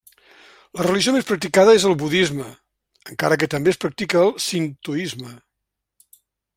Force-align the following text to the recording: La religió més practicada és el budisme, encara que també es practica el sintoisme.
La 0.79 0.85
religió 0.87 1.13
més 1.15 1.27
practicada 1.31 1.75
és 1.79 1.85
el 1.91 1.93
budisme, 2.05 2.49
encara 3.13 3.39
que 3.43 3.51
també 3.55 3.75
es 3.75 3.81
practica 3.87 4.27
el 4.27 4.35
sintoisme. 4.51 5.35